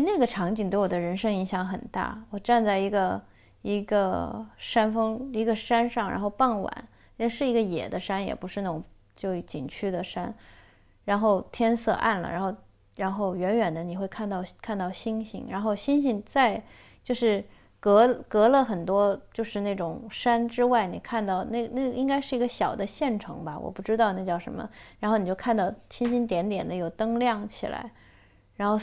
[0.00, 2.22] 那个场景对我的人生影响很大。
[2.30, 3.20] 我站在一个
[3.62, 8.82] 一个山峰，一个山上，然后傍晚，那是一个野的山，也不是那种
[9.14, 10.34] 就景区的山。
[11.04, 12.54] 然后天色暗了，然后
[12.96, 16.62] 然后远远的你会看到看到星星，然后星星在
[17.04, 17.44] 就是
[17.78, 24.68] 隔隔了很多就是那种山之外，你看到那那应该是一个小的县城吧，我不知道那叫什么。
[24.98, 27.92] 然后你就看到星星点点的有灯亮起来，
[28.56, 28.76] 然后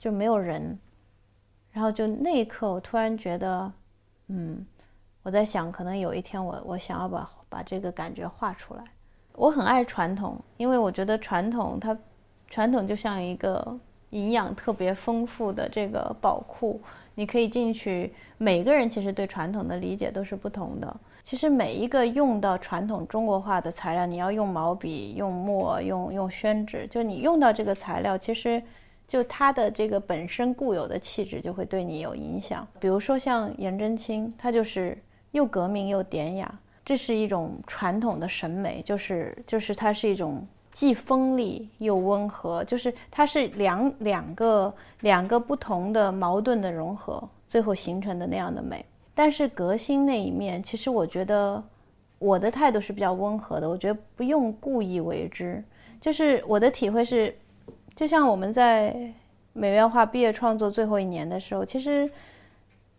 [0.00, 0.76] 就没有人，
[1.70, 3.70] 然后就那一刻我突然觉得，
[4.28, 4.66] 嗯，
[5.22, 8.82] 我在想可能有一天我我想要把把这个感觉画出来。
[9.34, 11.96] 我很爱传统，因为我觉得传统它，
[12.48, 13.78] 传统就像一个
[14.10, 16.80] 营养特别丰富的这个宝库，
[17.14, 18.12] 你可以进去。
[18.38, 20.96] 每个人其实对传统的理解都是不同的。
[21.22, 28.62] 其实每一个用到传统中国画的材料，你要用毛笔、用墨、用用宣纸，就你用到这个材料，其实
[29.10, 32.64] 就它的这个本身固有的气质就会对你有影响。
[32.78, 34.96] 比如说像颜真卿，他就是
[35.32, 36.48] 又革命又典雅。
[36.84, 48.84] 这是一种传统的审美，就是就是它是一种既锋利又温和，就是它是两两个两个不同的矛盾的融合，最后形成的那样的美。
[49.12, 51.62] 但是革新那一面，其实我觉得
[52.20, 55.62] 我的态度是比较温和的，我觉得不用故意为之。
[56.00, 57.36] 就是我的体会是，
[57.94, 59.12] 就像我们在
[59.52, 62.10] 美院画毕业创作最后一年的时候，其实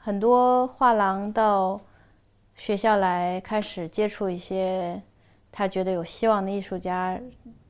[0.00, 1.80] 很多画廊到。
[2.54, 5.00] 学校来开始接触一些
[5.50, 7.18] 他觉得有希望的艺术家，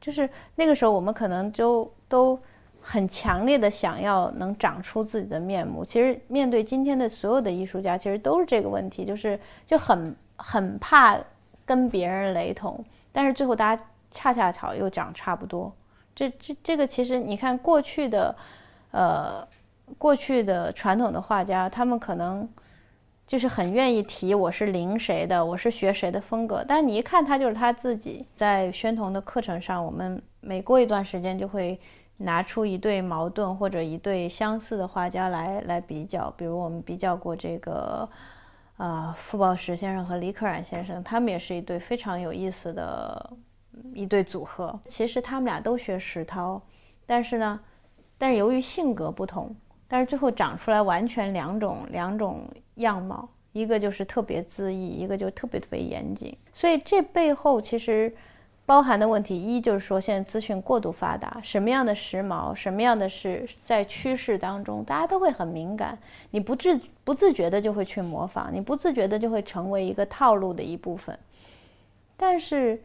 [0.01, 2.39] 就是那个时候我们可能就都
[2.81, 5.85] 很强烈的想要能长出自己的面目。
[5.85, 11.17] 其实面对今天的所有的艺术家，其实都是这个问题，就是就很很怕
[11.65, 15.73] 跟别人雷同，但是最后大家恰恰巧又长差不多。
[16.15, 18.35] 这这这个其实你看过去的，
[18.91, 19.47] 呃，
[19.99, 22.49] 过去的传统的画家，他们可能。
[23.25, 28.27] 就是很愿意提我是临谁的，我是学谁的风格，但你一看他就是他自己。
[28.35, 31.81] 在宣统的课程上，我们每过一段时间就会
[32.19, 36.31] 拿出一对矛盾或者一对相似的画家来来比较。
[36.37, 38.07] 比如我们比较过这个，
[38.77, 43.31] 呃，傅抱石先生和李可染先生，他们也是一对非常有意思的
[43.95, 44.79] 一对组合。
[44.89, 46.61] 其实他们俩都学石涛，
[47.07, 47.61] 但是呢，
[48.19, 49.55] 但是由于性格不同。
[49.89, 56.35] 但是最后长出来完全两种两种样貌，一个就是特别恣意，一个就特别特别严谨。
[56.51, 58.11] 所以这背后其实
[58.65, 65.99] 包含的问题，一就是说现在资讯过度发达，什么样的时髦，什么样的是在趋势当中，大家都会很敏感，
[66.31, 71.19] 你不自不自觉的就会去模仿，你不自觉的就会成为一个套路的一部分。
[72.17, 72.83] 但是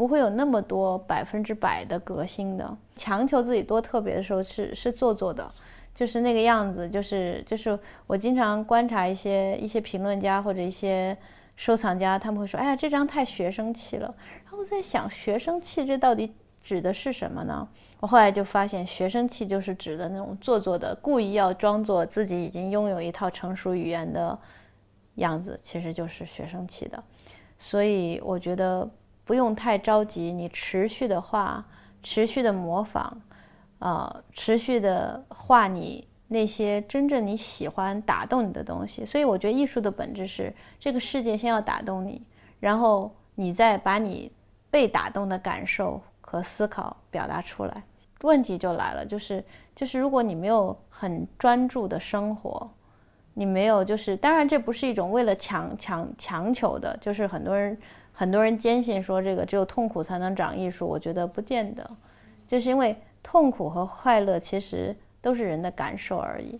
[0.00, 5.52] 不会有那么多百分之百的革新的，强求自己多特别的时候是是做作的。
[5.94, 11.14] 就是那个样子，就是就是我经常观察一些一些评论家或者一些
[11.54, 14.06] 收藏家，他们会说：“哎呀，这张太学生气了。”
[14.42, 17.68] 然后我在想，学生气这到底指的是什么呢？
[17.98, 24.38] 我后来就发现，学生气就是指的那种做作的，故意要装作自己已经拥有一套成熟语言的
[25.16, 27.04] 样子，其实就是学生气的。
[27.58, 28.88] 所以我觉得
[29.30, 31.64] 不用太着急，你持续的画，
[32.02, 33.16] 持续的模仿。
[33.78, 39.04] 呃，持续的画你那些真正你喜欢、打动你的东西。
[39.04, 42.20] 所以我觉得艺术的本质是，这个世界先要打动你，
[42.58, 44.32] 然后你再把你
[44.68, 47.84] 被打动的感受和思考表达出来。
[48.22, 49.44] 问题就来了，就是
[49.76, 52.68] 就是如果你没有很专注的生活，
[53.34, 57.78] 你没有就是，当然这不是一种为了强强强求的，就是很多人
[58.20, 61.90] 很多人坚信说这个只有痛苦才能长艺术，我觉得不见得，
[62.46, 62.94] 就是因为。
[63.22, 66.58] 痛苦和快乐其实都是人的感受而已，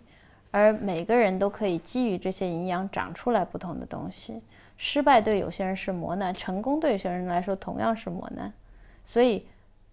[0.51, 4.43] 而每个人都可以基于这些营养长出来不同的东西。
[4.77, 8.53] 失败对有些人是磨难，成功对有些人来说同样是磨难。
[9.07, 9.47] 所以，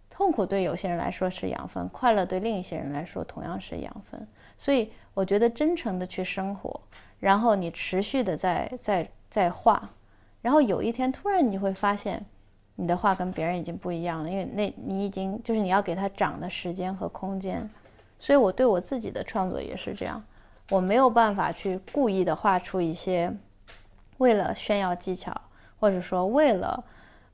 [0.09, 4.27] 痛苦对有些人来说是养分，快乐对另一些人来说同样是养分。
[4.57, 6.81] 所以，我觉得真诚的去生活，
[7.21, 9.89] 然后你持续的在在在画，
[10.47, 12.25] 然后有一天突然你会发现。
[12.79, 17.67] 你的画跟别人已经不一样了，因为那你已经就是你要给它长的时间和空间，
[18.19, 20.23] 所以我对我自己的创作也是这样，
[20.69, 23.35] 我没有办法去故意的画出一些
[24.19, 25.33] 为了炫耀技巧，
[25.79, 26.83] 或者说为了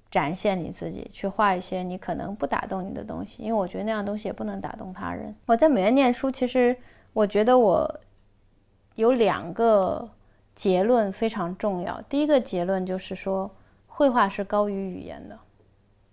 [0.10, 5.36] 展现你自己去画一些你可能不打动你的东西，因为我觉得那样东西也不能打动他人。
[5.45, 6.74] 我在美院念书，其实
[7.12, 8.00] 我觉得我
[8.95, 10.10] 有两个
[10.56, 13.50] 结论非常重要，第一个结论就是说。
[13.96, 15.38] 绘画是高于语言的，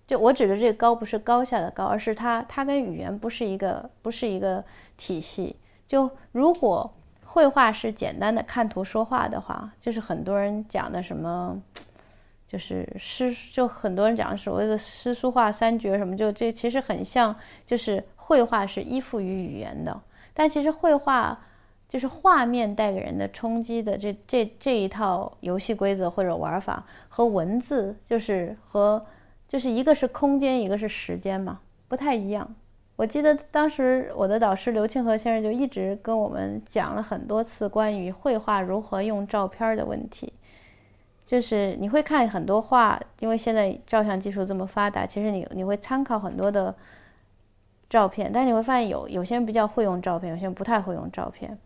[0.07, 4.63] 就我指的这个高不是高下的高，而是它它跟语言不是一个不是一个
[4.99, 5.57] 体系。
[5.89, 6.93] 就如果
[7.25, 11.59] 绘画是简单的看图说话的话，就是很多人讲的什么，
[12.47, 17.35] 就是诗，就很多人讲所谓的诗书画三绝什么，就这其实很像，
[17.65, 19.99] 就是绘画是依附于语言的，
[20.35, 21.41] 但其实绘画
[21.91, 29.05] 就是画面带给人的冲击的这这这一套游戏规则或者玩法和文字就是和
[29.49, 31.59] 就是一个是空间，一个是时间嘛，
[31.89, 32.55] 不太一样。
[32.95, 40.33] 我记得当时我的导师刘庆和先生就一直跟我们讲了很多次关于绘画如何用照片的问题。
[41.25, 46.75] 就是你会看很多画，因为现在照相技术这么发达，其实你你会参考很多的
[47.89, 51.59] 照片，但你会发现有有些人比较会用照片，有些人不太会用照片。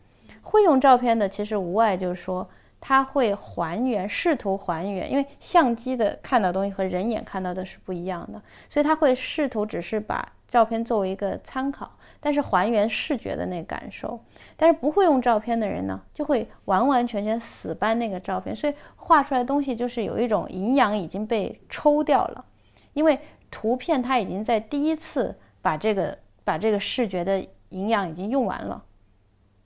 [0.44, 2.48] 会用照片的其实无外就是说
[2.80, 10.30] 他会还原，试图还原，因为相机的看到东西和人眼看到的是不一样的，所以他会试图只是把。
[10.46, 14.20] 照片作为一个参考，但是还原视觉的那个感受。
[14.56, 22.44] 但是不会用照片的人呢，就会完完全全死搬那个照片，所以画出来的东西就是有一种营养已经被抽掉了，
[22.92, 23.18] 因为
[23.50, 28.80] 图片它已经在第一次把这个把这个视觉的营养已经用完了。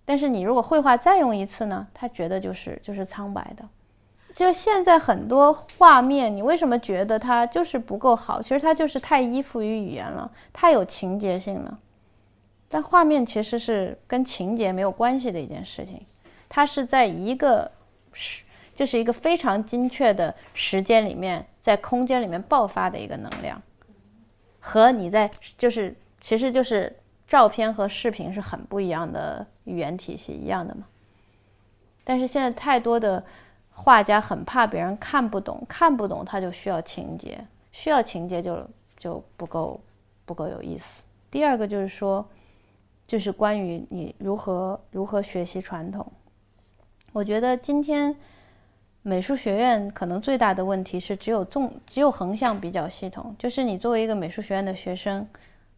[0.09, 3.69] 但是你如果绘画再用一次呢，他觉得就是就是苍白的。
[4.35, 8.41] 就现在很多画面，你为什么觉得它就是不够好？
[8.41, 11.79] 其实它就是太依附于语言了，太有情节性了。
[12.71, 16.01] 但画面其实是跟情节没有关系的一件事情，
[16.49, 17.71] 它是在一个
[18.15, 18.45] 时，
[18.75, 23.61] 就是一个非常精确的时间里面，在空间里面爆发的一个能量，
[24.59, 26.97] 和你在就是其实就是
[27.29, 30.83] 照片和视频是很不一样的语言体系一样的嘛。
[32.03, 33.25] 但是现在太多的。
[33.81, 37.39] 画家很怕别人看不懂，看不懂他就需要情节，
[37.71, 39.81] 需要情节就就不够
[40.25, 41.05] 不够有意思。
[41.31, 42.29] 第二个就是说，
[43.07, 46.05] 就是关于你如何如何学习传统。
[47.13, 48.13] 我觉得今天
[49.03, 55.25] 美术学院可能最大的问题是只有纵只有横向比较系统，就是你作为一个美术学院的学生，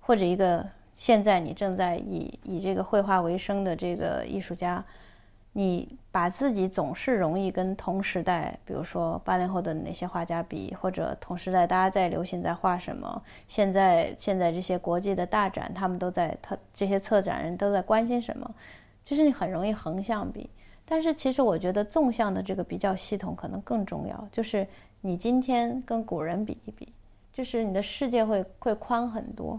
[0.01, 0.67] 或者一个
[1.01, 4.85] 现在你正在以以这个绘画为生的这个艺术家。
[5.55, 18.55] 你把自己总是容易跟同时代，比如说八零后的那些画家比，或者同时代大家在流行在画什么，现在现在这些国际的大展，他们都在他这些策展人都在关心什么，
[19.03, 20.51] 就是你很容易横向比。
[20.85, 24.67] 但是其实我觉得纵向的这个比较系统可能更重要，就是
[25.01, 26.93] 你今天跟古人比一比，
[27.33, 29.59] 就是你的世界会会宽很多。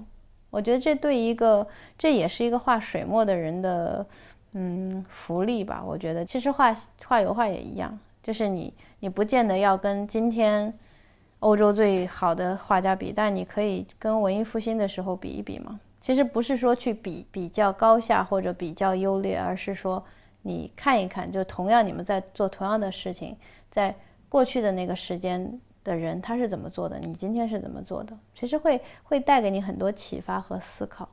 [0.52, 1.68] 我觉得这对一个
[1.98, 4.06] 这也是一个画水墨的人的。
[4.54, 6.76] 嗯，福利吧，我觉得其实画
[7.06, 10.78] 画油画也一样，就是你你不见得要跟今天
[11.40, 15.80] 欧洲最好的画家比，但你可以跟文艺复兴的时候比一比嘛。
[16.02, 20.04] 其实不是说去比比较高下或者比较优劣，而是说
[20.42, 23.38] 你看一看，就同样你们在做同样的事情，
[23.70, 23.96] 在
[24.28, 31.08] 过去的那个时间的人他是怎么做的，你今天是怎么做的，其实会会带给你很多启发和思考。